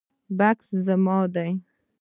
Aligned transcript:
بکس 0.39 0.67
زما 0.87 1.17
دی 1.35 1.51